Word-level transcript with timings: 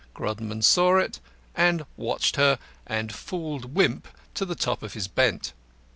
Grodman 0.15 0.63
saw 0.63 0.97
it, 0.97 1.19
and 1.53 1.85
watched 1.95 2.35
her, 2.35 2.57
and 2.87 3.13
fooled 3.13 3.75
Wimp 3.75 4.07
to 4.33 4.45
the 4.45 4.55
top 4.55 4.81
of 4.81 4.93
his 4.95 5.07
bent. 5.07 5.53